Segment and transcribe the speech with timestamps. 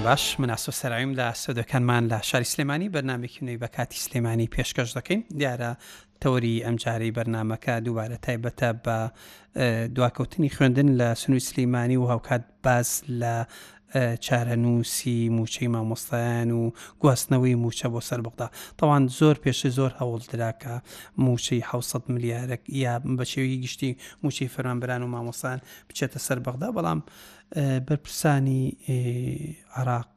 [0.00, 4.90] زۆرتان باش مناسۆ سەراویم لە سەدەکانمان لە شاری سلێمانی بەرنمێکی نوێی بە کاتی سلێمانی پێشکەش
[4.98, 5.70] دەکەین دیارە
[6.22, 8.96] تەوری ئەمجاری بەرنمەکە دووبارە تایبەتە بە
[9.96, 12.88] دواکەوتنی خوێندن لە سنووی سلەیمانانی و هاوکات باز
[13.20, 13.34] لە
[14.26, 16.62] چارەنووسی موچەی مامۆستایان و
[17.04, 18.48] گواستنەوەی موچە بۆ سەر بقدا
[18.78, 20.72] تاوان زۆر پێش زۆر هەوڵدراکە
[21.24, 27.00] موچەی 600 ملیارە یا بەچێوی گشتی موچەی فەرانبران و مامۆستان بچێتە سەر بەغدا بەڵام
[27.88, 28.60] بەرپرسانی
[29.80, 30.10] عراق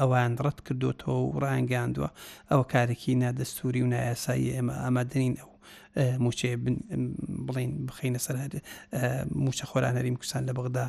[0.00, 2.10] ئەوان ڕەت کردوەوە و ڕانگەاندووە
[2.50, 5.50] ئەوە کارێکی نادەستوری و نایاسایی ئێمە ئامادەین ئەو
[6.24, 6.50] موچێ
[7.46, 8.34] بڵین بخینە سەر
[9.44, 10.86] موچە خۆران هەریم کوسان لە بەغدا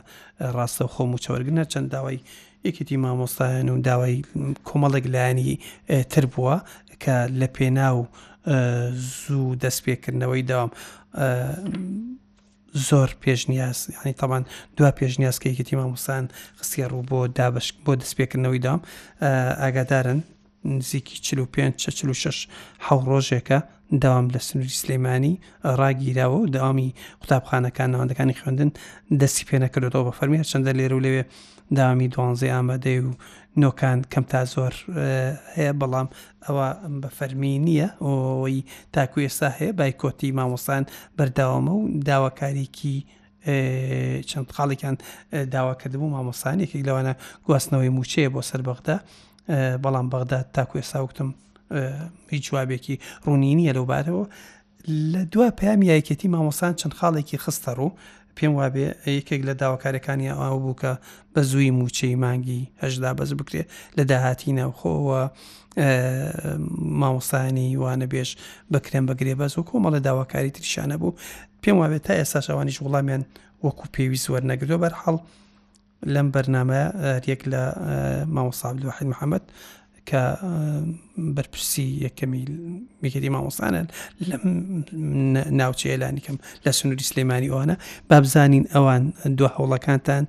[0.56, 2.20] ڕاستە خۆ موچەوەرگنە چەند داوای
[2.68, 4.16] یەکێتی مامۆستایان و داوای
[4.68, 5.50] کۆمەڵێک لایانی
[6.12, 6.56] تر بووە
[7.04, 8.02] کە لە پێنا و
[9.26, 10.72] زوو دەستپێکردنەوەی داوام
[12.74, 14.46] زۆر پێشنیاز ینی تاوان
[14.78, 16.26] دو پێشنیازکە یەکێتی مامۆستان
[16.60, 18.80] خستە ڕوو بۆ دابش بۆ دەستپێکردنەوەی دام
[19.62, 20.20] ئاگادارن
[20.66, 21.62] نزیکی چ پێ
[22.24, 22.40] شش
[22.86, 23.60] حو ڕۆژێکە
[24.04, 25.34] داوام لە سنووری سلەیمانانی
[25.80, 28.72] ڕاگیراوە و داوامی قوتابخانەکان ناوەندەکانی خوێندن
[29.22, 31.24] دەستی پێەکردەوە بە فەرمیە چنددە لێرە و لەوێ
[31.78, 33.10] داوامی دوانزێ ئامادەی و
[33.62, 34.74] نۆکان کەم تا زۆر
[35.56, 36.08] هەیە بەڵام
[36.46, 36.68] ئەوە
[37.02, 38.60] بە فەرمی نییە ئەوەی
[38.96, 40.84] تاکو ئێستا هەیە بایکۆتی مامۆستان
[41.18, 42.96] بەرداوامە و داواکارێکی
[44.30, 44.96] چەند خاڵێکیان
[45.54, 47.14] داواکردبوو مامۆستانێکی لەوانە
[47.48, 48.98] گواستنەوەی موچەیە بۆ سەر بەغدا
[49.84, 51.30] بەڵام بەغدا تاکو ئێستا وتم
[52.36, 54.26] هیچ جوابێکی ڕوونی نییە لەوبارەوە
[55.14, 57.92] لە دوای پامی یایکەتی مامۆسان چەند خاڵێکی خستە ڕوو
[58.40, 58.88] پێم وابێ
[59.18, 60.92] یەکێک لە داواکارەکانی ئاو بووکە
[61.34, 65.22] بە زووی موچەی مانگی هەشدا بەز بکرێت لە داهاتی ناوخۆوە
[67.02, 68.30] مامۆستانی وانە بێش
[68.74, 71.18] بکرێن بەگرێ بەس و کۆمەڵە داواکاری تریشانە بوو
[71.64, 73.24] پێم وابێت تا ئێستا شەوانیش وڵامیان
[73.66, 75.16] وەکو پێویست وەرنەگرۆ بەرحەڵ
[76.14, 76.82] لەم بەرنمە
[77.32, 77.62] یەک لە
[78.36, 79.44] ماوەساب لەحید محەممەد
[80.08, 80.24] کە
[81.36, 82.44] بەرپرسی یەکەمی
[83.02, 83.88] میکردی مامۆستانن
[84.30, 84.38] لە
[85.60, 87.76] ناوچێلانیکەم لە سنووری سلێمانی ئەوانە
[88.10, 89.04] بابزانین ئەوان
[89.40, 90.24] دو هەوڵەکانتان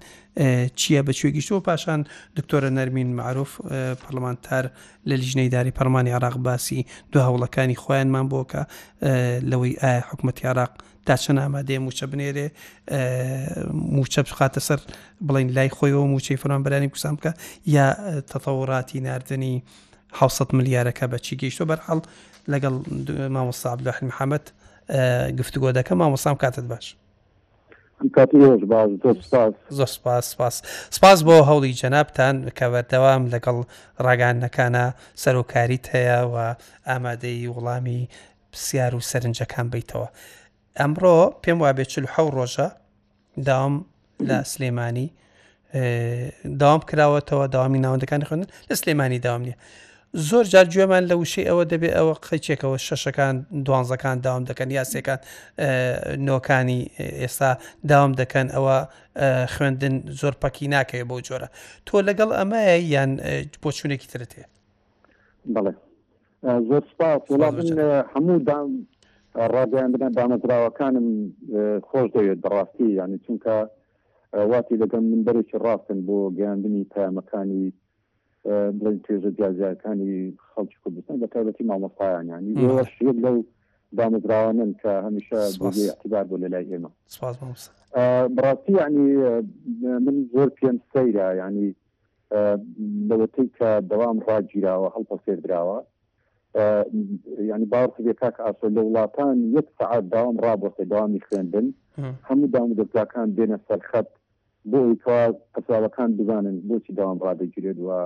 [0.80, 2.00] چییە بەکوێ گیشتەوە پاشان
[2.36, 3.50] دکتۆرە نەرمین معروف
[4.02, 4.64] پەرلەمانتار
[5.08, 8.62] لە لیژنەیداری پەرمانی عراق باسی دو هەوڵەکانی خۆیانمان بۆکە
[9.50, 10.72] لەوەی ئایا حکوومەتی عراق
[11.06, 12.46] تا چەند ئامادەیە موچە بنێرێ
[13.96, 14.80] موچە بخاتە سەر
[15.28, 17.32] بڵین لای خۆیەوە موچەی فلان بەرانی کوسان بکە
[17.76, 17.86] یا
[18.32, 19.54] تەفەوراتی نردنی
[20.12, 21.98] 600 ملیارەکە بەچی گەیشتۆ بەرحەڵ
[22.52, 22.74] لەگەڵ
[23.34, 24.44] مامۆستاب لە حمەحەمەد
[25.38, 26.96] گفتگۆ دەکە مامۆستام کاتت باش.
[28.00, 29.18] زۆر
[29.96, 30.62] سپاس سپاس
[30.96, 33.58] سپاس بۆ هەوڵی جەنابان کەوەردەوام لەگەڵ
[34.04, 34.86] ڕاگانەکانە
[35.22, 36.36] سەرۆکاریت هەیە و
[36.88, 38.00] ئامادەی وڵامی
[38.52, 40.08] پرسیار و سەرنجەکان بیتەوە.
[40.80, 42.68] ئەمڕۆ پێم وابێت چ حە ڕۆژە
[43.48, 43.74] داوام
[44.28, 45.08] لە سلێمانی
[46.60, 49.56] داوام کراوەتەوە داوامی ناوەندەکانی خوێن لە سلێمانی داوام نیە
[50.28, 53.36] زۆر جار گوێمان لە وشەی ئەوە دەبێت ئەوە قەچێکەوە شەشەکان
[53.66, 55.18] دوانزەکان داوام دەکەن یاسێکان
[56.28, 56.80] نۆکانی
[57.22, 57.50] ئێستا
[57.90, 58.76] داوام دەکەن ئەوە
[59.54, 61.48] خوێندن زۆر پەکی ناکەوێت بۆ جۆرە
[61.86, 63.10] تۆ لەگەڵ ئەمەیە یان
[63.62, 64.48] بۆ چوونێکی ترت هەیە
[65.54, 65.72] بڵێ
[66.68, 67.54] زۆر سپاس وڵات
[68.12, 68.38] هەموو
[69.54, 71.08] ڕاگەیان بنە دامەزراوەکانم
[71.88, 73.54] خۆش دەوێت بەڕاستی ینی چونکە
[74.50, 77.64] واتی لەگەم من بەرێکی ڕاستن بۆ گەیاندنی پامەکانی
[78.78, 80.10] بڵین توێژە جیازیەکانی
[80.50, 83.36] خەڵکی کوردستان بە تایبەتی مامەسایانیانی ەوەش یەک لەو
[83.98, 85.38] دامەزراوانن کە هەمیشە
[85.92, 86.90] احتیبار بۆ لە لای ئێمە
[88.36, 89.08] بڕاستی ینی
[90.04, 91.68] من زۆر پێم سەیرا ینی
[93.08, 95.78] لەوەتەی کە دەوام ڕاگیراوە هەڵپە سێدراوە
[97.50, 101.66] ینی باوەڕی لێ کاک ئاسۆ لە وڵاتان یەک سعات داوام ڕابۆستە داوامی خوێندن
[102.28, 104.08] هەموو دام دەستلاکان بێنە سەرخەت
[104.70, 105.18] بۆی کا
[105.54, 107.98] قساوەکان بزانن بۆچی داوام ڕادەگیرێت وە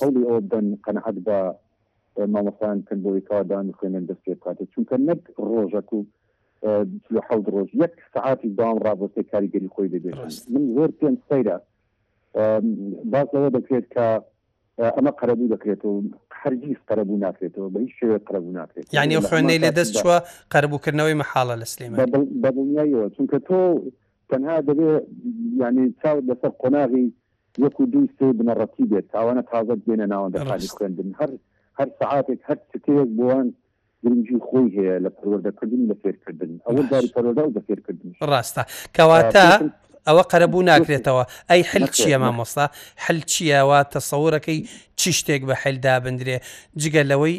[0.00, 1.38] هەڵی ئەو بن قەنەحەت بە
[2.34, 5.98] مامەسان کن بۆی کادان خوێنن دەست پێ کاتێت چونکە نەک ڕۆژەک و
[7.26, 10.16] حەڵ ڕۆژ یەک سعاتی داوام ڕابۆستی کاریگەری خۆی دەبێت
[10.52, 11.56] من زۆر پێم سەیرە
[13.12, 14.06] باز ئەوە دەکرێت کە
[14.90, 15.96] ئەمە قەرەبوو دەکرێتەوە
[16.42, 20.16] هەرگیز قەرەبوو ناکرێتەوە بە هیچ شوێ قەرەبوو ناکرێت یعنی خوێنەی لە دەست چوە
[20.52, 21.96] قەرەبووکردنەوەی مەحاڵە لە سلێمە
[22.42, 23.58] بە دنیایەوە چونکە تۆ
[24.30, 25.02] تەنها دەبێت
[25.62, 27.06] ینی چاوت لەسەر قۆناغی
[27.64, 31.30] یەک و دوی سێ بنەڕەتی بێت تاوانە تازت بێنە ناوەندە خالی خوێندن هەر
[31.78, 33.46] هەر سعاتێک هەر تکەیەک بۆوان
[34.02, 38.62] گرنگجی خۆی هەیە لە پەروەردەکردن لە فێرکردن ئەوە داری پەرۆدا و دە فێرکردن ڕاستە
[38.96, 39.44] کەواتە
[40.08, 42.66] ئەوە قەرەبوو ناکرێتەوە ئەی حل چیە مامۆستا
[43.04, 44.58] حل چیەوە تەسەورەکەی
[45.00, 46.38] چی شتێک بە حلدا بندرێ
[46.82, 47.34] جگە لەوەی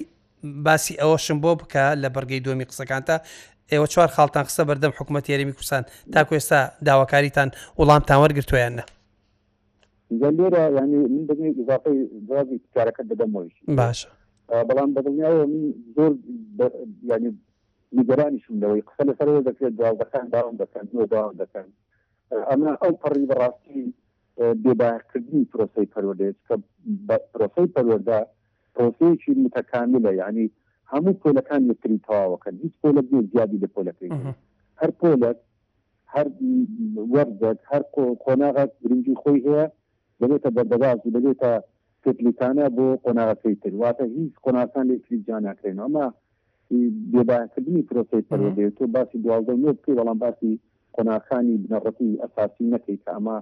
[0.65, 3.15] باسی ئەوەشم بۆ بکە لە بەرگەی دومی قسەکانتە
[3.71, 5.83] ئێوە چوار خاڵتان قسە بەردەم حکوومەت یاریمی کوردستان
[6.13, 7.49] تاکو ئێستا داواکاریتان
[7.79, 8.83] وڵام تاوەرگرتویانە
[10.21, 11.93] لێرە ینی من دەبنی اضافی
[12.29, 14.09] درازی کارەکە بدەمەوەش باشە
[14.69, 15.63] بەڵام بەدڵنیاەوە من
[15.97, 16.11] زۆر
[17.11, 17.29] ینی
[17.97, 21.67] نیگەرانیشم لەوەی قسە لەسەرەوە دەکرێت داوەکان داوام دەکەن داوام دەکەن
[22.47, 23.81] ئەمە ئەو پەڕی بەڕاستی
[24.63, 26.55] بێباکردنی پرۆسی پەرۆدێت کە
[27.33, 28.19] پرۆسی پەرۆدا
[28.73, 30.45] پرۆسەیەکی متەکانلە یعنی
[30.91, 34.11] هەموو پۆلەکان لەتری تەواوەکەن هیچ پۆلک نێ زیادی لە پۆلەکەی
[34.81, 35.37] هەر پۆلک
[36.13, 36.27] هەر
[37.13, 37.81] وەرزت هەر
[38.23, 39.65] خۆناغات برنجی خۆی هەیە
[40.21, 41.51] دەبێتە بەردەباز دەبێتە
[42.03, 46.07] کتلیتانە بۆ قۆناغەکەی تر واتە هیچ قۆناکان لەتری جاناکرێن ئەمە
[47.11, 50.53] بێباکردنی پرۆسی پەرۆدێت تۆ باسی دوازدە نوێ بکەی بەڵام باسی
[50.95, 53.37] قۆناخانی بنەڕەتی ئەساسی نەکەی کە ئەما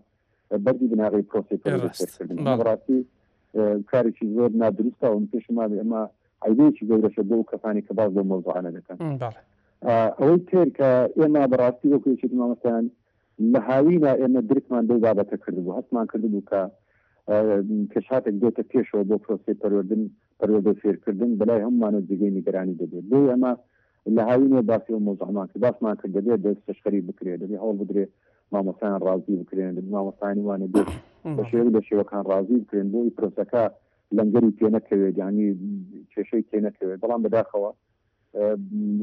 [0.65, 2.97] بەردی بناغی پرۆسیڕاستی
[3.91, 6.01] کارێکی زۆر نادرستە و پێشما ئەمە
[6.47, 8.97] عیدەیەکی گەورەشە بۆ کەسانی کە باز بۆ مۆزانە دەکەن
[10.19, 10.89] ئەوەی تێر کە
[11.19, 12.85] ئێمە بەڕاستی وەکوێکی مامەستیان
[13.53, 16.61] لە هاوینا ئێمە درکمان دەی بابەتە کردبوو هەستمان کردبوو کە
[17.93, 20.03] کەشاتێک دێتە پێشەوە بۆ پرۆسی پەروەردن
[20.39, 23.51] پەروەدە فێرکردن بەلای هەممانە جگەی نیگەرانی دەبێت بۆ ئەمە
[24.15, 28.11] لە هاوینێ باسی مۆزمان کە باسمان کە دەبێت دەست تشخری بکرێت دەبێ هەوڵ بدرێت
[28.53, 30.89] مامۆستان ڕازی بکرێن مامۆستانی وانە بێت
[31.37, 33.63] بە شێ لە شێوەکان ڕازی بکرێن بۆی پرۆسەکە
[34.17, 35.47] لەنگەری پێنەکەوێت ینی
[36.13, 37.71] کێشەی تێنەکەوێت بەڵام بەداخەوە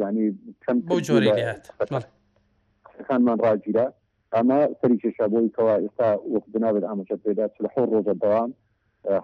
[0.05, 0.27] ینی
[0.65, 3.87] کەم بۆ جۆریەکانمان ڕاجرا
[4.35, 8.51] ئەمە سەری کێشە بۆی کەوا ئێستا وەک بناابێت ئامەچە پێدا لە حۆ ڕۆژە دەوام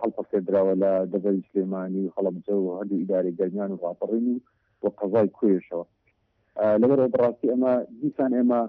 [0.00, 4.38] هەڵپەسێ درراوە لە دەزەوی سلێمانی خەڵبجە و هەردوو ئیداری گەرمیان و ڕاپەڕین و
[4.84, 5.84] و قەزای کوێشەوە
[6.81, 8.60] لەبەر ئۆبراسی ئەمە دیسان ئێمە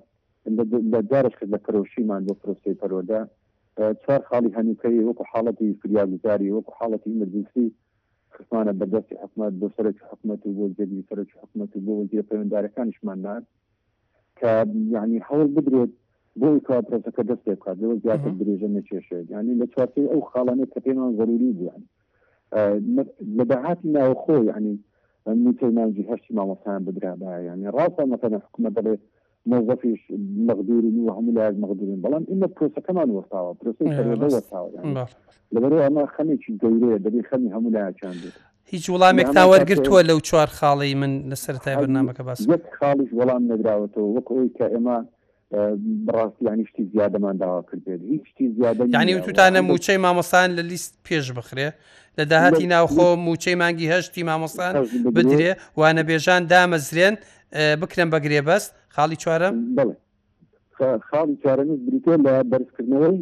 [0.93, 3.21] لە دارش کرد لە پرۆشیمان بۆ پرۆسی پەرۆدا
[4.03, 7.65] چوار خاڵی هەنوکەی وەکو حاڵەتی فریالزاری وەکو حاڵەتی مردسی
[8.35, 13.19] خمانە بەدەستی حکومت بۆ سەرچ حکومت و بۆ زێدی سەرچ حکومت و بۆ وەزیە پەیوەنددارەکانیشمان
[13.25, 13.43] نات
[14.39, 14.49] کە
[14.95, 15.91] یعنی هەوڵ بدرێت
[16.41, 20.79] بۆی کا پرۆسەکە دەست بکات لەوە زیاتر درێژە نەچێشێت یعنی لە چوارچەی ئەو خاڵانێت کە
[20.85, 21.81] پێمان ضروری بیان
[23.37, 24.71] لە بەهاتی ناوخۆ یعنی
[25.33, 28.95] میتەمانجی هەشتی مامەسان بدرابایانی ڕاستە مەتەنە حکومە دەڵێ
[29.49, 30.01] موظفیش
[30.47, 34.69] مەغدورین و هەموو لایەک مەغدورین بەڵام ئمە پرۆسەکەمان وەستاوە پرۆسەوەستاوە
[35.53, 38.37] لەبەرەوە ئەمە خەمێکی گەورەیە دەبێ خەمی هەموو لایەکان بێت
[38.73, 42.39] هیچ وڵامێک تاوەرگرتووە لەو چوار خاڵی من لەسەر تای بەرنمەکە باس
[42.77, 44.97] خاڵیش وەڵام نەدراوەتەوە وەک ئەوی کە ئێمە
[46.07, 51.69] بڕاست یانیشتی زیادەمان داوا کردێت هیچشتی زیادە یعنی توتانە موچەی مامۆسان لە لیست پێش بخرێ
[52.19, 54.73] لە داهاتی ناوخۆ موچەی مانگی هەشتی مامۆسان
[55.15, 55.49] بدرێ
[55.79, 57.13] وانە بێژان دامەزرێن
[57.81, 59.53] بکرێن بەگرێ بەست خاڵی چوارم
[61.09, 63.19] خاڵی چارەمیز بریتۆ لە بەرزکردنەوەی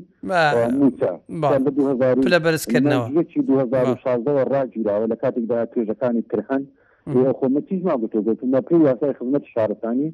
[2.34, 6.64] لە بەرزکردنەوە 2016 ڕاگیراوە لە کاتێکدا توێژەکانی کرهن
[7.40, 10.10] خۆمەتیزما بۆ تۆ گەتونمە پێی یاسای خزمەت شارەکانی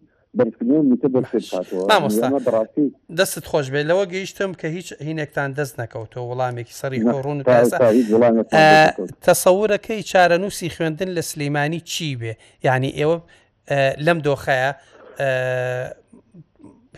[3.19, 7.37] دەست خۆش بێت لەوە گەیشتم کە هیچ هینێکتان دەست نەکەوتەوە وەڵامێکی سەری ڕون
[9.25, 12.33] تەسەورەکەی چارەنووسی خوێندن لە سلەیمانی چی بێ
[12.67, 13.17] یعنی ئێوە
[14.05, 14.71] لەم دۆخەیە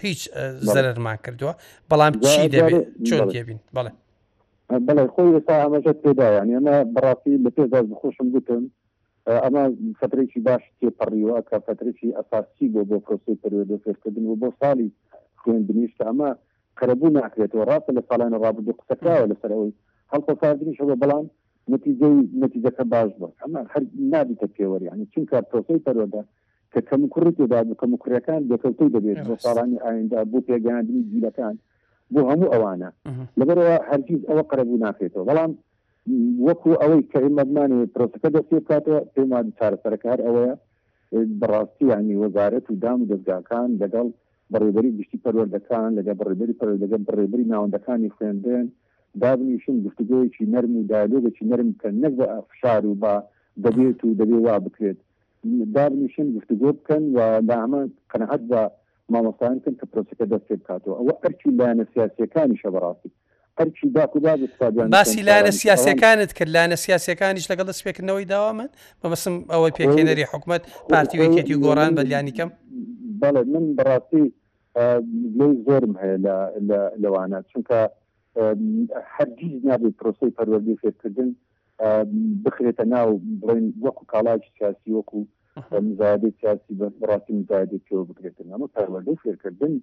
[0.05, 0.21] هیچ
[0.75, 1.53] زەرمان کردووە
[1.89, 2.77] بەڵام چی دەبێت
[3.07, 3.91] چۆن دەبین بڵێ
[4.87, 8.63] بەڵێ خۆی ئێستا ئەمەژە پێداە ئەمە بەڕاستی لە پێدا بخۆشم گوتم
[9.29, 9.63] ئەمە
[9.99, 14.89] فترێکی باش تێپەڕیوە کە فترێکی ئەساسی بۆ بۆ پرۆسی پەرودۆفێرکردن و بۆ ساڵی
[15.41, 16.29] خوێندنیشتە ئەمە
[16.79, 19.75] کەرەبوو ناکرێتەوە ڕاستە لە ساڵان ڕابدو قسەکراوە لەسەرەوەی
[20.11, 21.25] هەڵقە کاردنیشەوە بەڵام
[21.73, 26.23] نتیجەی نتیجەکە باش بە ئەمە هەر نابیتە پێوەری ینی چونکە پرۆسی پەرۆدا
[26.73, 31.55] کە کەم کوڕی تێدا بوو کەم کوڕەکان دەکەوتی دەبێت بۆ ساڵانی ئایندا بوو پێگەاندنی گیرەکان
[32.13, 32.89] بۆ هەموو ئەوانە
[33.39, 35.51] لەبەرەوە هەرگیز ئەوە قەرەبوو ناکرێتەوە بەڵام
[36.47, 40.53] وەکو ئەوەی کەمەدمانی پرۆسەکە دەستی بکاتەوە پێمان چارەسەرکار ئەوەیە
[41.39, 44.07] بەڕاستی ینی وەزارەت و دام و دەستگاکان لەگەڵ
[44.51, 48.65] بەڕێبەری گشتی پەروەردەکان لەگە بەڕێبەری پەرەردەگە بەڕێبەری ناوەندەکانی خوێندن
[49.21, 53.13] دابنیشن گفتگوۆیکی نەرم و دالۆگەکی نەرم کە نەک بە فشار و با
[53.63, 54.99] دەبێت و دەبێ وا بکرێت
[55.75, 57.81] دابنیشن گفتگۆ بکەن و دامە
[58.11, 58.61] قەنەحەت بە
[59.13, 63.11] مامەستانکن کە پرۆسەکە دەستێت کاتەوە ئەوە ئەرکی لایەنە سیاسەکانی شەبڕاستی
[63.59, 68.69] هەرچی باکودادستادیان باسی لانە سیاسەکانت کرد لانە سیاسەکانیش لەگەڵ سپێکردنەوەی داوامن
[69.01, 72.49] بەمەسم ئەوەی پێکێنەری حکوومەت پارتی وکێتی گۆران بەلیانیکەم
[73.21, 74.25] بەڵێ من بڕاستی
[75.37, 76.17] لەی زۆرم هەیە
[77.03, 77.79] لەوانە چونکە
[79.15, 81.29] هەرگیز نابێت پرۆسی پەروەردی فێرکردن
[82.43, 83.09] بخرێتە ناو
[83.41, 85.19] بڵێن وەکو کاڵاج سیاسی وەکو
[85.87, 89.73] مزادی سیاسی بەڕاستی مزادی پێوە بکرێتن ئەمە پەروەردەی فێرکردن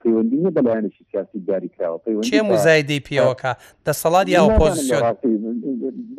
[0.00, 3.52] پەیوەندی بەلایەنشی سیاسی دیاریکراوە پەیوەندی مزایدەی پیاوەکە
[3.86, 4.40] دەسەڵات یا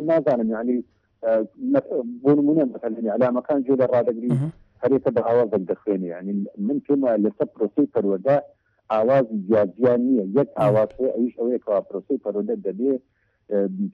[0.08, 0.78] نازانم ینی
[2.24, 2.62] بۆ نمونە
[3.18, 4.32] علامەکان جوێ لە ڕادگری
[4.84, 6.34] هەرێکە بە ئاواز دەخوێنی ینی
[6.68, 8.38] من پێمە لەسەر پرۆسی پەروەدا
[8.94, 13.02] ئاواز جیاجیان نییە یەک ئاواز ئەوش ئەوەیەەوە پرۆسی پەرۆدە دەبێت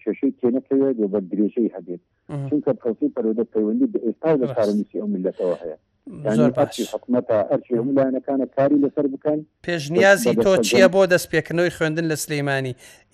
[0.02, 2.02] کێشەی تێنەکەوێت بە درێژەی هەبێت
[2.50, 5.78] چونکە پرۆسی پەرۆدە پەیوەندی بە ئێستا لە کارنووسی ئەو ملەتەوە هەیە
[6.10, 12.74] حکوومەتەکانە کاری لەسەر بکەن پێشنیازی تۆ چییە بۆ دەستپێکردنەوەی خوێندن لە سلەیمانی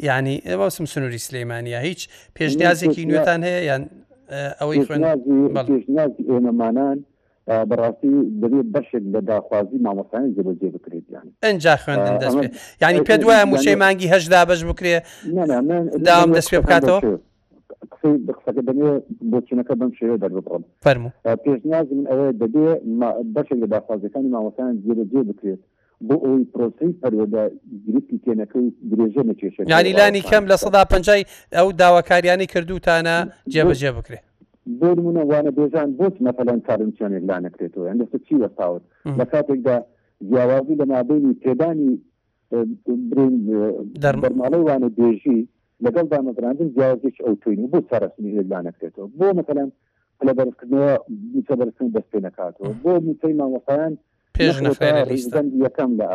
[0.10, 2.02] ینی ئەوسم سنووری سلەیمانیا هیچ
[2.38, 3.82] پێشنیازێکی نوێتان هەیە یان
[4.60, 4.80] ئەوەی
[6.32, 6.98] ئێمەمانان
[7.70, 8.12] بەڕاستی
[8.42, 12.38] دەبێت بەشێک لە داخوازی مامۆسانی جێبەجێ بکرێت یان ئەجا خوێندن دەست
[12.84, 14.96] ینی پێ دوایە موچەی مانگی هەشدا بەش بکرێ
[16.08, 17.02] دام دەست پێ بکاتەوە.
[18.06, 18.90] قسەی قسەکە دەبێ
[19.32, 20.64] بۆچینەکە بەم شێوە دەربڕم
[21.46, 22.68] پێشنیازم ئەوەیە دەبێ
[23.36, 25.60] بەشێک لە باسازەکانی ماوەسان جێرەجێ بکرێت
[26.08, 27.44] بۆ ئەوی پرۆسی پەروەدا
[27.86, 31.24] گرفتی تێنەکەی درێژە نەچێشە یاریلانی کەم لە سەدا پنجای
[31.58, 33.18] ئەو داواکاریانی کردوتانە
[33.54, 34.24] جێبەجێ بکرێت
[34.80, 38.84] بۆمونە وانە بێژان بۆت مەفەلەن کارمچانێک لا نەکرێتەوە هەندسە چی وەستاوت
[39.20, 39.78] لە کاتێکدا
[40.30, 41.94] جیاوازی لە مابینی تێدانی
[43.10, 43.36] برین
[44.04, 45.42] دەرمەڵەی وانە بێژی
[45.84, 49.70] لەگەڵ دامەزراندن جیاوازێک ئەو توین بۆ سەرسمی لانەکرێتەوە بۆ مەکەلەن
[50.28, 50.94] لە بەرکردنەوە
[51.34, 53.94] میچە بەرسن دەستێ نکاتەوە بۆ میچەی مامۆسایان
[54.38, 54.58] پێش
[55.12, 56.12] ڕزەند یەکەم لا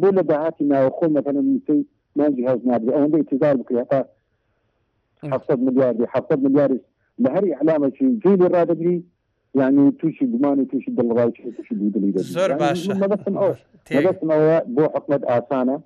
[0.00, 1.80] بۆ لە داهاتی ناوخۆ مەکەن میچەی
[2.18, 4.00] مانجی هەز نابێت ئەوەندە تزار بکرێت تا
[5.32, 6.78] حفصد ملیاردی حفصد ملیاری
[7.22, 8.96] لە هەری علامەکی جێی ڕادەگری
[9.60, 12.92] یعنی تووشی گومانی تووشی دڵڕای تووشی دوودلی زۆر باشە
[13.94, 15.76] مەدەستم ئەوە بۆ حکومت ئاسانە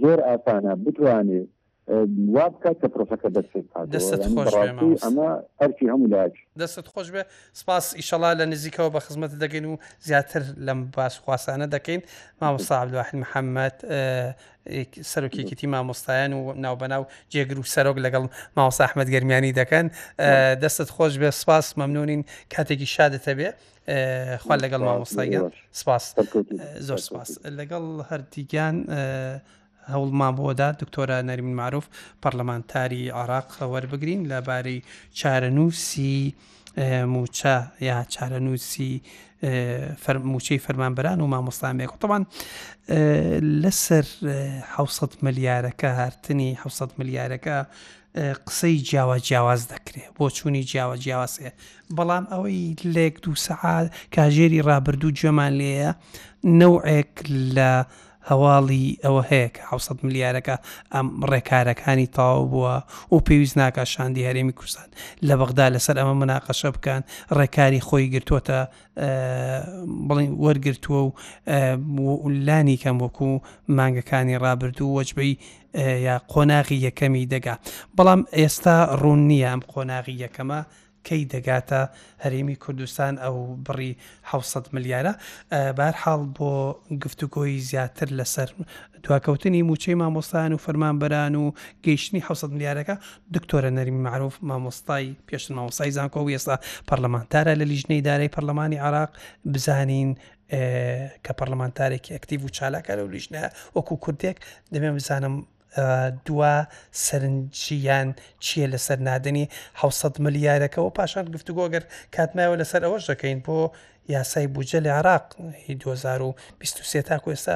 [0.00, 1.48] زۆر ئاسانە بتوانێت
[1.90, 3.28] وا بکات کە پرۆسەکە
[3.94, 4.20] دەستێت
[5.04, 5.28] ئەمە
[5.60, 6.32] هەرچی هەموو لاج
[6.62, 7.22] دەستت خۆش بێ
[7.60, 9.74] سپاس ئیشەڵا لە نزیکەوە بە خزمەت دەگەین و
[10.06, 12.00] زیاتر لەم باش خواسانە دەکەین
[12.42, 13.76] مامۆستا عبدواحد محەممەد
[15.12, 18.24] سەرۆکیکیتی مامۆستایان و ناوبەناو جێگر و سەرۆک لەگەڵ
[18.56, 19.86] ماوەسا ئەحمەد گەرمیانی دەکەن
[20.62, 22.20] دەستت خۆش بێ سپاس مەمنونین
[22.54, 23.48] کاتێکی شادەتە بێ
[24.44, 25.44] خوال لەگەڵ مامۆستایگەن
[25.80, 26.04] سپاس
[26.86, 28.76] زۆر سپاس لەگەڵ هەردیگیان
[29.94, 31.84] هەوڵمان بۆدا دکتۆرە نەرمین معروف
[32.22, 34.78] پەرلەمانتاری عراق وەربگرین لەبارەی
[35.18, 36.14] چارەنووسی
[37.14, 37.54] موچە
[37.88, 38.92] یا چارەنووسی
[40.32, 42.22] موچەی فەرمانبران و مامۆستامێک قوتەبان
[43.62, 44.06] لەسەر
[44.76, 47.56] 600 ملیارەکە هاتنی 600 ملیارەکە
[48.46, 51.50] قسەی جیاوە جیاواز دەکرێت بۆ چوونی جیاوە جیاوازێ
[51.96, 55.90] بەڵام ئەوەی لێک دو سەعات کاژێری ڕابردوو جەمان لێە
[56.60, 57.12] نەوعێک
[57.56, 57.72] لە
[58.28, 60.56] هەواڵی ئەوە هەیە کە 600 ملیارەکە
[60.94, 62.76] ئەم ڕێکارەکانی تاو بووە
[63.12, 64.88] و پێویست ناکە شاندی هەرێمی کوردستان
[65.28, 67.02] لە بەغدا لەسەر ئەمە مناقەشە بکەن
[67.38, 68.60] ڕێکاری خۆی گرتووەتە
[70.08, 73.30] بڵین وەرگرتووە و لانی کەم وەکو
[73.76, 75.32] مانگەکانی ڕابردوو وەجبەی
[76.06, 77.54] یا قۆناغی یەکەمی دەگا
[77.96, 80.60] بەڵام ئێستا ڕوون نییە ئەم قۆناغی یەکەمە
[81.08, 81.80] کەی دەگاتە
[82.24, 83.92] هەرێمی کوردستان ئەو بڕی
[84.32, 85.12] 600 ملیارە
[85.78, 86.50] بارحاڵ بۆ
[87.02, 88.50] گفتوگۆی زیاتر لەسەر
[89.04, 91.52] دواکەوتنی موچەی مامۆستان و فەرمانبەران و
[91.84, 92.94] گەیشتنی 600 ملیارەکە
[93.34, 96.56] دکتۆرە نەرمی معروف مامۆستای پێشتن مامۆستای زانکۆ و ئێستا
[96.88, 99.10] پەرلەمانتارە لە لیژنەی دارەی پەرلەمانی عراق
[99.52, 100.10] بزانین
[101.24, 103.42] کە پەرلەمانتارێکی ئەکتیو و چالاکە لە و لیژنە
[103.76, 104.36] وەکو کوردێک
[104.74, 105.34] دەمێ بزانم
[106.26, 106.52] دووە
[107.06, 108.08] سەرنجیان
[108.44, 111.84] چییە لەسەر نادنی 600 ملیارەکەەوە پاشان گفتوگۆگەر
[112.16, 113.58] کاتمایەوە لەسەر ئەوەش دەکەین بۆ
[114.08, 115.24] یاسای بجە لە عراق
[115.80, 117.54] 2023 تا کوێستا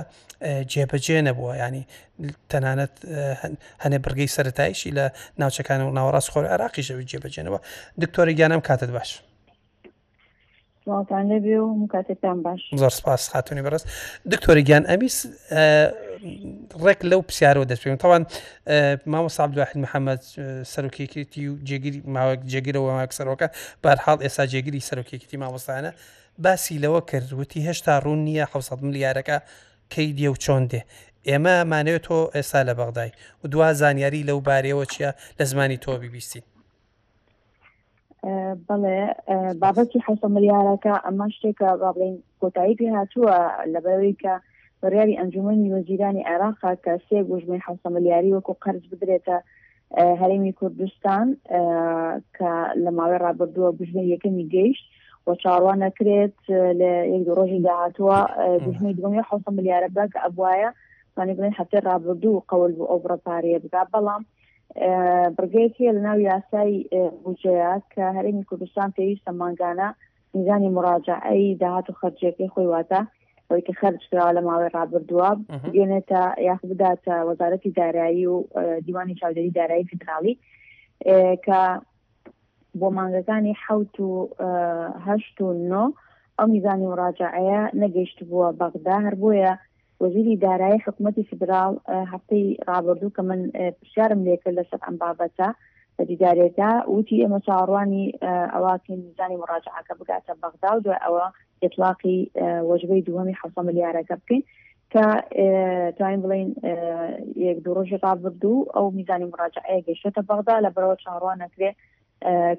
[0.73, 1.87] جێبەجێ نەبووە ینی
[2.51, 2.95] تەنانەت
[3.83, 5.07] هەنێ بگەی سەتایشی لە
[5.41, 7.59] ناوچەکان و ناوەڕاست خۆر عراقی ژەوی جێبەجێنەوە
[8.03, 9.11] دکتۆری گیانم کاتت باش.
[10.85, 13.87] سڵاتان لەبێ و مکاتتان باش زۆر سپاس هاتونی بەڕست
[14.33, 15.17] دکتۆری گیان ئەمیس
[16.85, 18.23] ڕێک لەو پرسیارەوە دەستێن تاوان
[19.15, 20.21] ماوە سابدواحید محەممەد
[20.73, 23.49] سەرۆکێکی و جێگیری ماوەک جێگیرەوە ماکسەرۆکە
[23.83, 25.91] بارحاڵ ئێستا جێگیری سەرۆکێکی ماوەستانە
[26.45, 29.39] باسی لەوە کردوتی هێشتا ڕوون نییە 600 ملیارەکە
[29.93, 30.81] کەی دیێ و چۆن دێ
[31.29, 33.11] ئێمە مانەوێت تۆ ئێستا لە بەغدای
[33.45, 36.43] و دوا زانیاری لەو بارەوە چیە لە زمانی تۆ بیبیستین
[38.69, 39.01] بڵێ
[39.63, 43.35] بابەتی حسە ملیارەکە ئەمە شتێکە بابلین کۆتایی پێ هاتووە
[43.75, 44.35] لەبەوەی کە
[44.83, 49.37] بڕیاری ئەنجومنی وەزیرانی عێراقا کە سێ گوژمەی حسە ملیاری وەکو قرج بدرێتە
[50.21, 51.27] هەرێمی کوردستان
[52.37, 52.53] کە
[52.85, 54.87] لە ماوەی ڕابردووە بژمەی یەکەمی گەیشت
[55.27, 56.39] و چاڕوان نەکرێت
[56.81, 58.19] لە یەک ڕۆژی داهاتوە
[58.65, 60.69] بژمەی دومی حسە ملیارە بەک ئەبواە ێ
[61.59, 64.23] هەفتێ ڕابردوو قەول بۆ ئۆبرە پارەیە بگا بەڵام
[65.39, 66.75] بگەیەکە لە ناو یاسای
[67.25, 69.89] بجەیە کە هەرێمی کوردستان پێویستە ماگانە
[70.35, 73.01] میزانی مراجعی داهات و خرجەکەی خۆی واتە
[73.49, 75.31] ئەوەی کە خرج کراوە لە ماوەی ڕابردووە
[75.73, 78.37] بێنێتە یاخ بداتە وەزارەتی دارایی و
[78.87, 80.35] دیوانی چاودێری دارایی فدراڵی
[81.45, 81.61] کە
[82.79, 84.11] بۆ مانگەکانی حوت و
[85.07, 85.85] هەشت و نۆ
[86.39, 89.53] ئەو میزانی مراجعەیە نەگەیشت بووە بەغدا هەر بۆیە
[90.05, 91.75] وەزیری دارایی حکوومەتی فدرال
[92.13, 93.41] هەفتەی ڕابردوو کە من
[93.81, 95.49] پرسیارم لێکرد لەسەر ئەم بابەتە
[95.97, 98.05] بە دیدارێتە وتی ئێمە چاڕوانی
[98.55, 101.27] ئەواکە میزانی مراجعەکە بگاتە بەغدا و دوای ئەوە
[101.67, 102.21] اطلاقی
[102.71, 104.43] وەجبەی دووەمی حوسە ملیارەکە بکەین
[104.93, 105.05] کە
[105.99, 106.51] توانین بڵین
[107.47, 111.77] یەک دوو ڕۆژی ڕابردوو ئەو میزانی مراجعەیە گەیشتە بەغدا لە بەرەوە چاڕوانەکرێت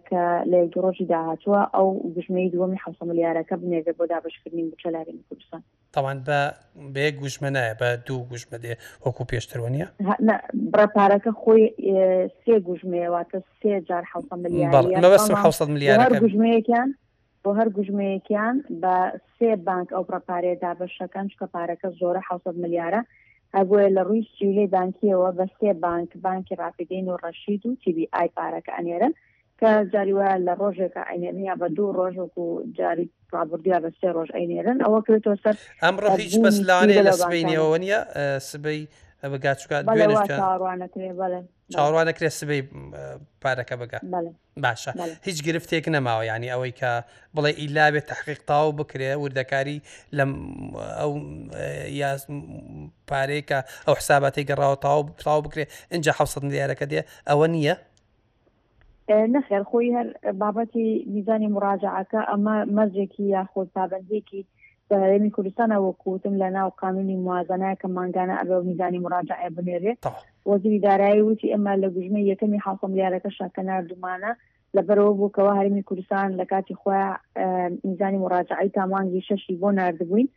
[0.09, 5.61] کە لە یەک ڕۆژی داهاتووە ئەو گژمەی دووەمی حوسە ملیارەکە بنێبێ بۆ دابشکردنی بچەلاوین کوردستان
[5.93, 6.39] تاوان بە
[6.95, 8.73] بێ گوژمەنایە بە دوو گوژمەدێ
[9.05, 9.87] وەکو پێشترەوەنیە
[10.73, 11.63] برەپارەکە خۆی
[12.41, 15.01] سێ گوژمەیەواتە سێ جار حوسە ملیارە
[15.67, 16.89] ملیار گوژمەیەکیان
[17.43, 18.95] بۆ هەر گوژمەیەکیان بە
[19.37, 23.01] سێ بانک ئەو پرەپارێ دابشەکان چکە پارەکە زۆرە حوسە ملیارە
[23.57, 28.29] هەبووە لە ڕووی سیولێ بانکیەوە بە سێ بانک بانکی ڕاپیدین و ڕەشید و تیبی ئای
[28.37, 29.13] پارەکە ئەنێرن
[29.61, 32.45] کە جاریوە لە ڕۆژێکە ئەینێنیا بە دوو ڕۆژک و
[32.77, 37.99] جاری پابردیا بە سێ ڕۆژ ئەینێرن ئەوە کرێتەوە سەر ئەمڕۆ هیچ بەسلانێ لە سبینەوە نیە
[38.49, 38.81] سبەی
[39.31, 39.83] بە گاچکات
[41.77, 42.61] چاڕوانەکرێ سبەی
[43.43, 44.01] پارەکە بگات
[44.63, 44.91] باشە
[45.27, 46.91] هیچ گرفتێک نەماوە ینی ئەوەی کە
[47.35, 49.77] بڵێ ئیلاوێت تحقیقتاو بکرێ وردەکاری
[50.17, 50.23] لە
[50.99, 51.11] ئەو
[53.09, 57.75] پارێکە ئەو حساباتی گەڕاوە تاو تاو بکرێ اینجا حوسەت دیارەکە دێ ئەوە نییە؟
[59.35, 60.07] نەخێر خۆی هەر
[60.41, 60.85] بابەتی
[61.15, 64.41] میزانی مراجعەکە ئەمە مەرجێکی یاخۆ پابندێکی
[64.89, 69.97] دەمی کوردستانە وەکوتم لە ناو قانونی موازنای کە ماگانە ئەبە میزانی مراجعە بنێرێت
[70.51, 74.31] وەزیری دارایی وتی ئەمە لە گوژمە یەکەمی حافم لیارەکە شاکەنار دومانە
[74.75, 80.27] لەبەرەوە بووکەوە هەرمی کوردستان لە کاتی خۆیان میزانی مراجعی تامانگی شەشی بۆ نردبووین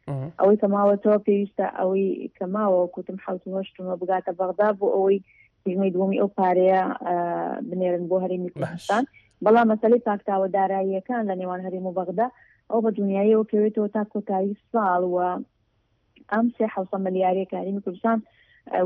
[0.40, 2.06] ئەوەی تەماوەتەوە پێویستە ئەوەی
[2.36, 5.18] کەماوە کوتم حوتمەشتمە بگاتە بەغدا بۆ ئەوەی
[5.68, 6.80] سیمەی دومی ئەو پارەیە
[7.68, 9.02] بنێرن بۆ هەرمی کوردستان
[9.44, 12.26] بەڵام مەسلی پاکتاوە داراییەکان لە نێوان هەریم و بەغدا
[12.70, 15.28] ئەو بە دنیایەوە کەوێتەوە تا کۆتایی ساڵوە
[16.32, 18.18] ئەم سێ حوسە ملیارێک هەرمی کوردستان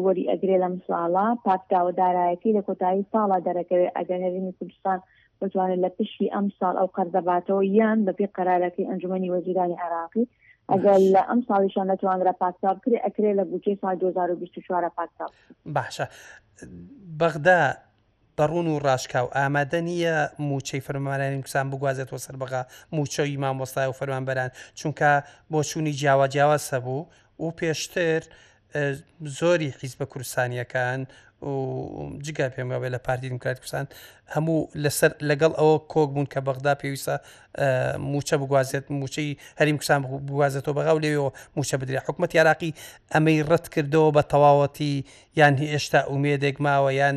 [0.05, 4.99] وەری ئەگرێ لەم ساڵە پاکتاوە دارایەتی لە کۆتایی ساڵا دەرەکەوێت ئەگەر هەرمی کوردستان
[5.41, 10.25] بتوانێت لە پشتی ئەم ساڵ ئەو قەرزەباتەوە یان بەپی قرارەکەی ئەنجومی وەزیرانی عراقی
[10.71, 15.31] ئەگەر لە ئەم ساڵیشان نتوانرا پاکتاب کرێ ئەکرێ لە بچەی سال 2024 پاکتاب
[15.77, 16.07] باشە
[17.21, 17.61] بەغدا
[18.39, 20.17] بەڕون و ڕاشکاو ئامادە نییە
[20.51, 22.63] موچەی فەرمانانی کوسان بگوازێتەوە سەر بەغا
[22.97, 25.11] موچەی مامۆستای و فەرمانبەران چونکە
[25.53, 27.03] بۆ چوونی جیاوا جیاوە سەبوو
[27.45, 28.23] و پێشتر
[29.39, 31.01] زۆری حیز بە کورسانیەکان
[32.23, 33.87] جگای پێم بێ لە پارتی دموکرات کوردستان
[34.35, 37.17] هەموو لەسەر لەگەڵ ئەوە کۆک بوون کە بەغدا پێویستە
[38.11, 42.73] موچە بگوازێت موچەی هەریم کوسان بگوازێتەوە بەغاو لێەوە موچە بدرێ حکوومەت یاراقی
[43.15, 44.95] ئەمەی ڕەت کردەوە بە تەواوەتی
[45.41, 47.17] یان هێشتا ئومێدێک ماوە یان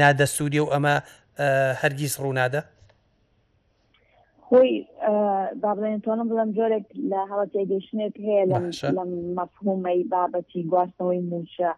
[0.00, 0.94] نادە سووریە و ئەمە
[1.82, 2.60] هەرگیز ڕوونادە
[4.46, 4.72] خۆی
[5.62, 8.56] بابڵێن تۆنم بڵم جۆرێک لە هەڵە تێگەشتێک هەیە لە
[9.38, 11.70] مەفهومەی بابەتی گواستنەوەی موچە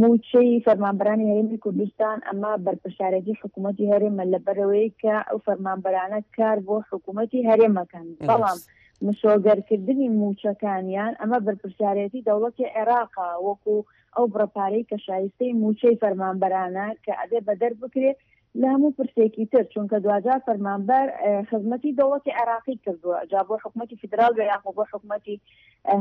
[0.00, 7.46] موچەی فەرمانبرانی هەرێمی کوردستان ئەمە بەرپشارێتی حکوومەتتی هەرێمە لەبەرەوەی کە ئەو فەرمانبرانە کار بۆ حکوومەتتی
[7.50, 8.58] هەرێمەکەن بەڵام
[9.06, 13.74] مشۆگەرکردنی موچەکانیان ئەمە بەرپشارەتی دەوڵەتی عێراقا وەکو
[14.16, 18.18] ئەو بڕپارەی کە شایستەی موچەی فەرمانبرانە کە ئەدێ بەدەر بکرێت
[18.62, 21.06] لامو پرسێکی تر چونکە دوجار فەرمانبەر
[21.50, 25.36] خزمەتی دەوڵەتی عراقی کردووە جا بۆ حکوومەتی فدرال و یاخ بۆ حکوومەتی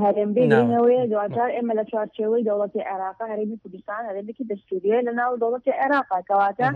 [0.03, 6.17] هەرێمبینەوەی دوجار ئێمە لە چوارچێوەی دەوڵەتی عێراقا هەرێمی کوردستان هەرێمێکی دەستوریە لە ناو دەوڵەتی عێراقا
[6.29, 6.67] کەواتە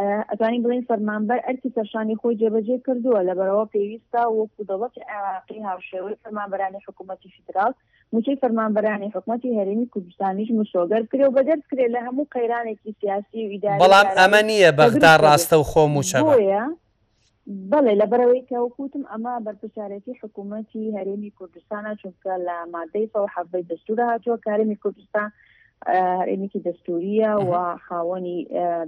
[0.00, 6.20] ئەتوانین بڵین فەرمانبەر ئەرکی سەرشانی خۆی جێبەجێ کردووە لە بەرەوە پێویستە وەکو دەڵەت عراقی هاوشێوەی
[6.22, 7.72] فەرمانبەرانی حکوومەتی فدراڵ
[8.12, 13.74] موچەی فەرمانبەرانی حکوومەتی هەرێمی کوردستانیش مشۆگەر کرێ و بەدەست کرێت لە هەموو قەیرانێکی سیاسی ویدا
[13.84, 16.62] بەڵام ئەمە نییە بەغدا ڕاستە و خۆم وچەیە
[17.72, 23.66] بەڵێ لە بەرەوەی کەوتم ئەمە بەرپشارەتی حکوومەتی هەرێمی کوردستانە چونکە لە مادەی سە و حەبەی
[23.70, 25.28] دەستورە هاتووە کارێمی کوردستان
[26.18, 28.38] هەرێمێکی دەستوریە و خاوەنی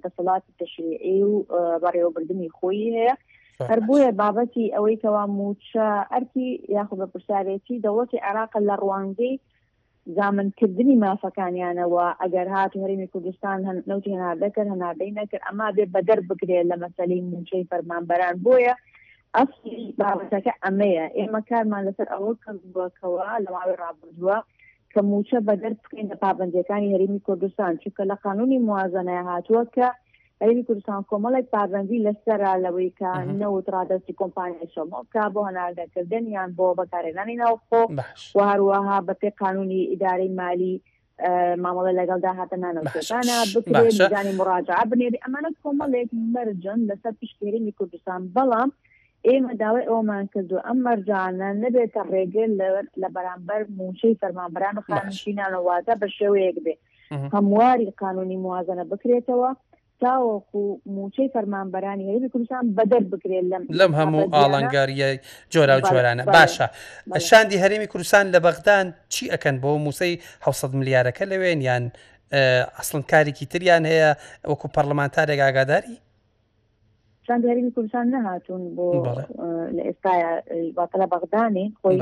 [0.05, 1.45] دەسەڵات تەشریعی و
[1.83, 3.15] بەڕێوەبردننی خۆی هەیە
[3.71, 9.41] هەر بۆیە بابەتی ئەوەی کەوا موچە ئەرکی یاخود بە پرسیارێتی دەوەتی عراقە لە ڕوانگەی
[10.17, 13.59] زامنکردنی مافەکانیانەوە ئەگەر هات هەرمی کوردستان
[13.91, 18.75] نوتی هەناردەکرد هەناردەی نەکرد ئەما بێ بەدەر بگرێت لە مەسەلی منچەی فەرمانبەران بۆیە
[19.37, 24.39] ئەفسی بابەتەکە ئەمەیە ئێمە کارمان لەسەر ئەوە کردووەکەوە لەماوەی ڕابردووە
[24.97, 29.89] کەموچە بەدەر بکەین لە پابندیەکانی هەرمی کوردستان چکە لە قانونی موازنە هاتووە کە
[30.43, 37.37] هەرمی کوردستان کۆمەڵێک پابندی لەسرە لەوەی کە نەوترادەستی کۆمپانیای شۆمۆکە بۆ هەناردەکردن یان بۆ بەکارێنانی
[37.43, 37.83] ناوخۆ
[38.39, 40.73] وهروەها بەپێ قانونی ئیدارەی مالی
[41.65, 48.71] مامەڵە لەگەڵدا هاتەنانەوتانە بکرێت زانی مراجعە بنێری ئەمانە کۆمەڵێک مەرجن لەسەر پیشکێریمی کوردستان بەڵام
[49.31, 52.51] ئێمە داوای ئەومان کردو ئەم مەرجانە نبێتە ڕێگەر
[53.01, 56.75] لە بەرامبەر موچەی فەرمانبران خانشینانەواتە بە شێوەیەک بێ
[57.35, 59.51] هەمواری قانونی موازنە بکرێتەوە
[60.03, 60.61] تاوەکو
[60.97, 65.09] موچەی فەرمانبەرانی هەیەی کوردستان بەدەر بکرێت لەم لەم هەموو ئاڵنگاریە
[65.53, 66.67] جۆرا و جۆرانە باشە
[67.29, 71.85] شاندی هەرێمی کوردستان لە بەغدان چی ئەەکەن بۆ موسەی 600 ملیارەکە لەوێن یان
[72.79, 74.11] ئەسڵن کارێکی تریان هەیە
[74.51, 75.97] وەکو پەرلەمانتارێک ئاگاداری
[77.27, 78.87] چند دیاریبی کوردستان نەهاتون بۆ
[79.77, 80.13] لە ئێستا
[80.79, 81.99] باتەلە بەغدانێ خۆی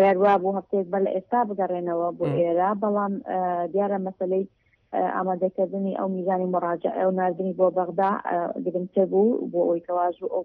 [0.00, 3.12] ڕێوا بۆ هەفتێک بە لە ئێستا بگەڕێنەوە بۆ ئێرا بەڵام
[3.72, 4.44] دیارە مەسلەی
[5.16, 8.10] ئامادەکردنی ئەو میزانی مراجع ئەو نردنی بۆ بەغدا
[8.64, 10.44] گرنگتە بوو بۆ ئەوی کەواژ و ئەو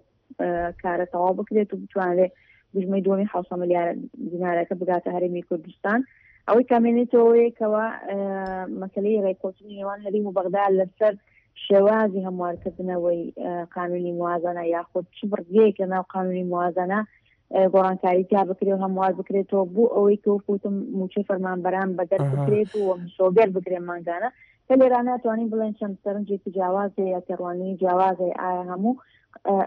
[0.82, 2.32] کارە تەواو بکرێت و بتوانێت
[2.74, 3.94] بژمەی دومی ح میلیارە
[4.32, 6.00] دینارەکە بگاتە هەرمی کوردستان
[6.48, 7.84] ئەوەی کامێنێتەوەیکەوە
[8.82, 11.14] مەسلەی ڕێکۆچنی نێوان هەریم و بەغدا لەسەر
[11.68, 13.20] شێوازی هەموارکردنەوەی
[13.74, 17.00] قانونی موازانە یاخود چ بڕگەیەک لە ناو قانونی موازانە
[17.74, 22.84] گۆڕانکاری تا بکرێ و هەموار بکرێتەوە بوو ئەوەی کە وفوتم موچە فەرمانبەران بەدەر بکرێت و
[23.16, 24.28] شۆبێر بگرێ ماگانە
[24.66, 29.00] کە لێرا ناتوانین بڵێن چەند سەرنجێکی جیاوازە یا تێڕوانی جیاوازی ئایا هەموو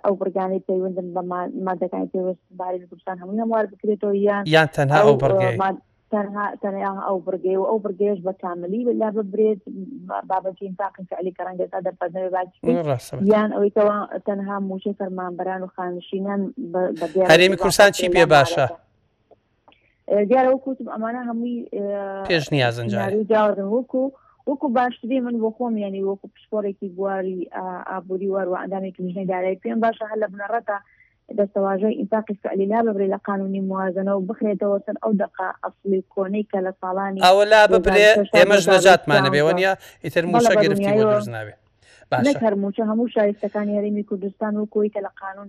[0.06, 1.22] ئەو برگانەی پەیوەندن بە
[1.68, 5.56] مادەکانی پێوەست باری کوردستان هەموو هەموار بکرێتەوە یان یان تەنها ئەو بەرگی
[6.12, 9.62] تنها تنها او برگه او برگهش به کاملی ولا ببرید
[10.30, 12.48] بابا جین طاقه فعلی کرنگ تا در پدنه باج
[13.22, 13.90] یان او تو
[14.26, 18.70] تنها موشه فرمان بران و خانشینان به حریم کورسان چی پی باشه
[20.28, 21.68] دیار او کوتب امانه همی
[22.28, 24.10] پیش نیاز انجام جاوردن وکو
[24.50, 27.50] وەکو باشترین من بۆ خۆم ینی وەکو پشپۆرێکی گواری
[27.92, 30.76] ئابووری وەروەندامێکی میژنەدارایی پێم باشە هەل لە بنەڕەتە
[31.38, 36.44] دەستەواژەی ئینفاقی فعلی لا ببرێ لە قانونی موازنە و بخرێتەوە سەر ئەو دقا ئەفلی کۆنەی
[36.52, 41.58] کە لە ساڵانی ئەوە لا ببرێ ئێمەش نەجاتمانە بێوەنیا ئیتر موشە گرفتی بۆ دروست ناوێت
[42.46, 45.48] هەرموچە هەموو شارستەکان هەرمی کوردستان و کۆی کە لە قانون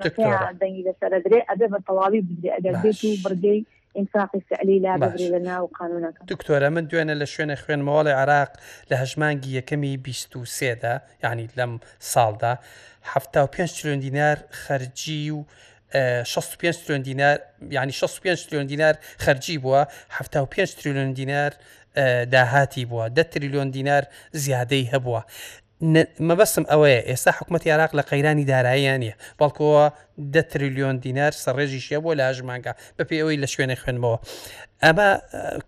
[0.61, 3.61] دەنگی لەسەردرێ ئەبێ بە تەواوی بدرێ ئەگەر بێت و بردەی
[3.97, 8.51] ئینفاقی فعلی لا ببری لە ناو قانونەکە دکتۆرە من دوێنە لە شوێنە خوێنمەوەڵی عراق
[8.91, 11.73] لە هەژمانگی یەکەمی 23دا یعنی لەم
[12.13, 12.53] ساڵدا
[13.13, 13.15] ه
[13.55, 15.39] پێ تریۆن دینار خەرجی و
[16.25, 17.39] 65 تریۆن دینار
[17.71, 19.83] ینی 65 تریۆن دینار خەرجی بووە
[20.17, 21.53] ه پێ تریلیۆن دینار
[22.31, 24.03] داهاتی بووە ده تریلیۆن دینار
[24.35, 25.21] زیادەی هەبووە
[26.29, 29.85] مەبەسم ئەوەیە ئێستا حکوومەت عراق لە قەیرانی داراییان نیە بەڵکەوە
[30.35, 34.19] ده تریلیۆن دینار سەڕێژیشە بۆ لە ژمانگە بە پێی ئەوەی لە شوێنە خوێنمەوە
[34.85, 35.09] ئەمە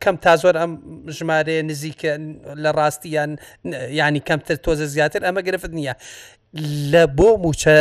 [0.03, 0.73] کەم تا زۆر ئەم
[1.17, 2.13] ژمارە نزیکە
[2.63, 3.31] لە ڕاستیان
[4.01, 5.95] ینی کەمتر تۆزە زیاتر ئەمە گرفت نییە
[6.93, 7.77] لە بۆ موچە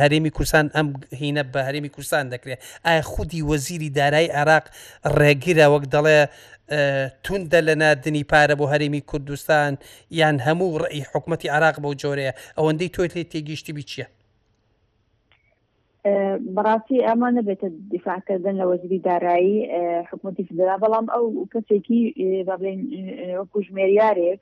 [0.00, 0.88] هەرێمی کورسان ئەم
[1.22, 4.66] هینە بە هەرێمی کورسان دەکرێت ئایا خودی وەزیری دارایی عراق
[5.18, 6.18] ڕێگیرە وەک دەڵێ
[7.24, 9.72] توندە لە نردنی پارە بۆ هەرێمی کوردستان
[10.20, 14.06] یان هەموو ڕێی حکوومەتتی عراق بەو جۆرەیە ئەوەندەی تۆ لێ تێگەیشتی بچیە
[16.56, 19.56] بەڕاستی ئەمە نەبێتە دیفاکردن لە وەزیری دارایی
[20.10, 22.00] حکوومەتی فدرا بەڵام ئەو کەسێکی
[22.48, 22.80] بابلێن
[23.40, 24.40] وەکو ژمێریارێک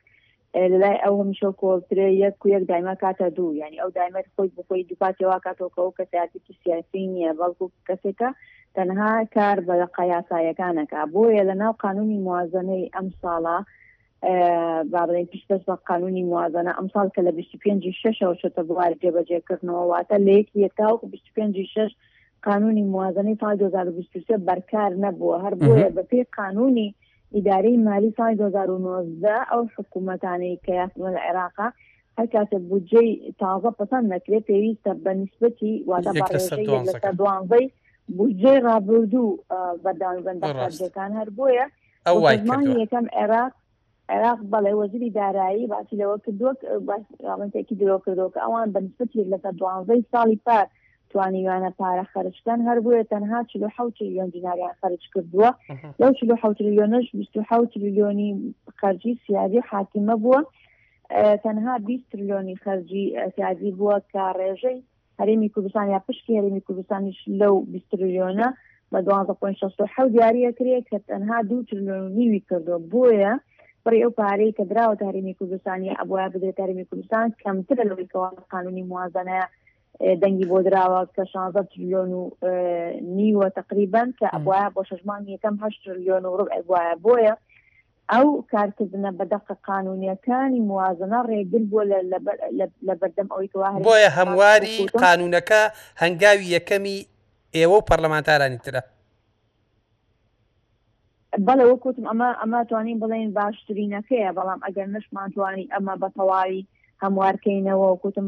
[0.73, 4.87] لەلای ئەو هەمیشە کۆڵترێ یەک و یەک دایمە کاتە دوو ینی ئەو دایمەت خۆی بخۆی
[4.89, 8.29] دوپاتەوە کاتۆکەەوە کەسیاتێکی سیاسی نییە بەڵکو کەسێکە
[8.77, 13.59] تەنها کار بە قەیاسایەکانەکە بۆیە لە ناو قانونی موازنەی ئەم ساڵە
[14.95, 20.31] بابڵین پیشتەس بە قانونی موازنە ئەم ساڵ کە لە 25 ششتە بوار جێبەجێکردنەوە واتە لە
[20.39, 21.91] یەکی یەکتاوکو 25 شش
[22.45, 26.95] قانونی موازنەی سال 2023 بەرکار نەبووە هەر بۆیە بە پێی قانونی
[27.37, 31.69] ئیدارەی مالی سال 2009 ئەو حکوومەتانەی کە یاسمە لە عێراقا
[32.19, 36.13] هەر کاتە بودجەی تازە پسند نەکرێت پێویستە بە نسبەتی واتە
[37.19, 37.67] دوانزەی
[38.17, 39.39] بودجێ ڕابردوو
[39.85, 41.67] بەداوەندەکان هەر بۆیە
[42.83, 43.53] یەکەم عێراق
[44.13, 46.53] عێراق بەڵێ وەزیری دارایی باسی لەوە کردووە
[47.29, 50.67] ڕابنتێکی درۆ کردوکە ئەوان بەنسبت لەسەر دوانزەی ساڵی پار
[51.11, 55.49] توانیوانە پارە خەرشتن هەر بووە تەنها چلو حوت میلیۆن دیناریان خەرج کردووە
[56.01, 57.07] لەو چلو حوت میلیۆنش
[57.51, 58.31] حوت میلیۆنی
[58.81, 60.41] خەرجی سیادی حاکمە بووە
[61.45, 64.79] تەنها 20 تریلیۆنی خەرجی سیادی بووە کە ڕێژەی
[65.21, 68.49] هەرێمی کوردستان یا پشتی هەرێمی کوردستانیش لەو بیستریۆنە
[68.93, 68.99] بە
[69.95, 73.33] ح دیارە کرێ کە تەنها دو تریلیۆنیوی کردو بۆیە
[73.85, 78.85] بڕی ئەو پارەی کە درراوە تاریمی کوردستانی ئەبواە بدرێت تاریمی کوردستان کەمترە لەوەی کەوان قانونی
[78.91, 79.47] موازنەیە
[80.23, 82.23] دەنگی بۆ درراوە کە 16 تریلیۆن و
[83.19, 87.35] نیوە تقریبان کە ئەبواە بۆ شەژمان یەکەم ه تریلیۆن و ڕوب ئەبواە بۆیە
[88.15, 91.81] ئەو کارکردە بەدەق قانونیەکانی موازنە ڕێگر بۆ
[92.89, 93.49] لە بەردەم ئەوی
[93.89, 95.63] بۆیە هەمواری قانونەکە
[96.03, 96.97] هەنگاوی یەکەمی
[97.57, 98.83] ئێوە و پەرلەمانتارانی ترە
[101.47, 106.67] بەڵێ وەکوتم ئەمە ئەمە توانین بڵێن باشترینەکەیە بەڵام ئەگەر نشمانتوانی ئەمە بە تەواوی
[107.03, 108.27] هەموارکەینەوە وکوتم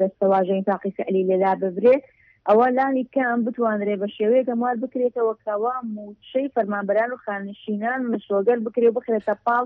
[0.00, 2.04] دەستەواژین تاقیسەعلی لێلا ببرێت
[2.48, 8.88] ئەوە لانی کەم بتوانرێ بە شێوەیەکە مال بکرێتەوە کەوا موچەی فەرمانبەران و خانشینان مشۆگەر بکرێ
[8.90, 9.64] و بخرێتە پاڵ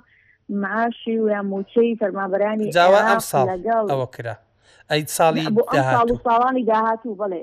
[0.63, 3.47] معاشی و یا موچەی فەرمانبەرانی جاوا ئەم ساڵ
[3.93, 4.35] ئەوە کرا
[4.91, 5.45] ئەی ساڵی
[6.27, 7.41] ساڵانی داهاتوو بڵێ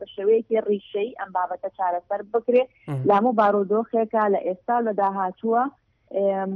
[0.00, 2.68] بە شێوەیەکی ڕیشەی ئەم بابەتە چارەسەر بکرێت
[3.08, 5.64] لامە بارودۆخێکە لە ئێستا لە داهاتووە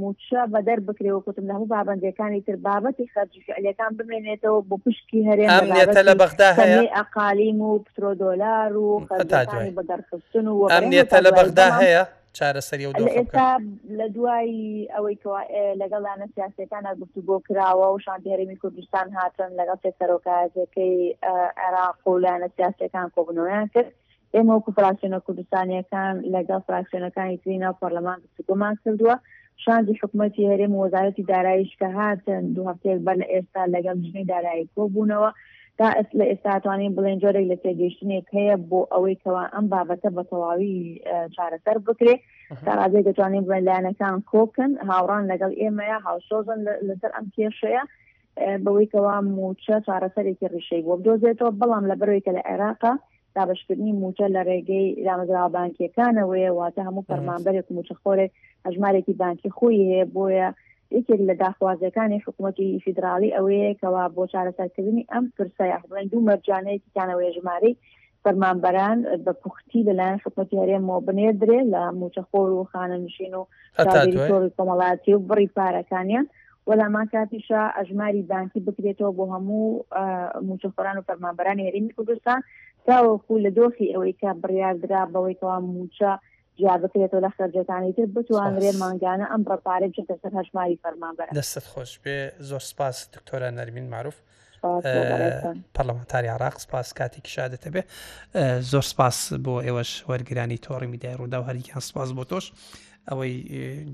[0.01, 5.27] موچە بە دەر بکرێ و کوتم لە هەموو بابندەکانی تر بابەتی خەرجیعلەکان بمێنێتەوە بۆ پشکی
[5.29, 6.49] هەرێمێتە لە بەغدا
[6.97, 8.89] ئەقالیم و پترۆ دۆلار و
[9.77, 12.03] بەدەرخستن و ئەمنیێتە لە بەغدا هەیە
[12.37, 13.49] چارەسەری و ئێستا
[13.99, 15.17] لە دوایی ئەوەی
[15.81, 20.95] لەگەڵانە سیاسەکانە گفتو بۆ کراوە و شانتیێرەمی کوردستان هاتن لەگەڵ سێسەرۆکازەکەی
[21.63, 23.91] عێراق و لاەنە سیاسەکان کۆبنەوەیان کرد
[24.35, 29.15] ئێمە وکو فراکسیۆنە کوردستانیەکان لەگەڵ فراکسیۆنەکانی ترینە پەرلەمان گفتگومان کردووە
[29.65, 34.69] شانجی حکومەتی هەرێم وەزارەتی دارایش کە هاتن دو هەفتەیەک بەر لە ئێستا لەگەم ژنەی دارایی
[34.75, 35.31] کۆ بوونەوە
[35.77, 40.23] تا ئەس لە ئێستاتوانین بڵێن جۆرێک لە تێگەشتنێک هەیە بۆ ئەوەی کەوا ئەم بابەتە بە
[40.29, 40.75] تەواوی
[41.35, 42.15] چارەسەر بکرێ
[42.65, 47.83] تاڕازێک دەتوانین بڵێن لایەنەکان کۆکن هاوڕان لەگەڵ ئێمەیە هاوشۆزن لەسەر ئەم کێشەیە
[48.63, 52.93] بەوەی کەوا موچە چارەسەرێکی ڕیشەی بۆ بدۆزێتەوە بەڵام لە بەرەوەی کە لە عێراقا
[53.37, 58.31] تابشکردنی موچە لە ڕێگەی رامزرا بانکیەکانەوەی واتە هەموو فەرمانبەرێک موچەخۆرێک
[58.67, 60.49] هەژمارێکی بانکی خۆی هەیە بۆیە
[60.97, 67.77] یەکێک لە داخوازەکانی حکوومەتی فیدراالی ئەوەیە کەوا بۆ چارەسەرکردنی ئەم پرسە یاخڵێن دوو مەرجانەیەکیانەوەی ژمارەی
[68.23, 73.43] فەرمانبەران بە پوختی لەلایەن حکوومەتی هەرێمەوە بنێدرێ لە موچەخۆر و خانەنشین و
[74.57, 76.27] کۆمەڵاتی و بڕی پارەکانیان.
[76.69, 79.65] وەلامان کاتیشا ئەژماری بانکی بکرێتەوە بۆ هەموو
[80.47, 82.39] موچەخۆران و فەرمانبەرانی هەرمی کوردستان
[82.89, 86.11] تاوەکو لە دۆخی ئەوەی کا بڕاردرا بەوەی کەوا موچە
[86.57, 91.91] جیا بکرێتەوە لە خرجەکانی تر بتوانرێ مانگانە ئەم بەپارێ جتە سەر هەشماری فەرمانبەر دەستت خۆش
[92.03, 92.17] بێ
[92.49, 94.17] زۆر سپاس دکتۆرە نەرمین معروف.
[95.75, 97.81] پەرلەمەتاری عراق سپاس کاتی کشادەتە بێ
[98.71, 102.45] زۆر سپاس بۆ ئێوەش وەرگرانی تۆڕی میدای ڕوودا و هەریان سپاس بۆ تۆش
[103.09, 103.33] ئەوەی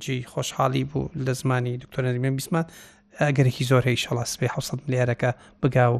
[0.04, 2.65] جی خۆشحالی بوو لە زمانی دکتۆرە نەرمێن بیسمان
[3.26, 5.32] ئەگەرێکی زۆر هەیە شەڵاس پێ 600 ملیارەکە
[5.63, 5.97] بگا و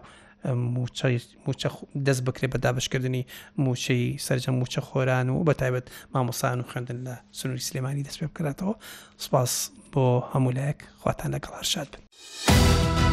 [2.06, 3.24] دەست بکرێت بە دابشکردنی
[3.60, 8.26] موچەی سرجە موچە خۆران و بە تایبەت مامۆسان و خوێندن لە سنووری سلێمانی دەست پێ
[8.30, 8.74] بکراتەوە
[9.26, 9.54] سپاس
[9.94, 13.07] بۆ هەمولایەک خواتان لەگەڵ هەرشاد بن.